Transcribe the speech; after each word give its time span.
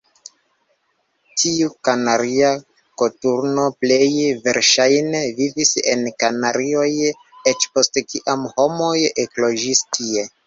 Tiu 1.41 1.65
Kanaria 1.89 2.47
koturno 3.01 3.65
plej 3.85 4.09
verŝajne 4.47 5.21
vivis 5.41 5.75
en 5.93 6.03
Kanarioj 6.25 6.89
eĉ 7.53 7.69
post 7.77 8.03
kiam 8.15 8.49
homoj 8.57 8.97
ekloĝis 9.27 9.85
tie. 9.99 10.29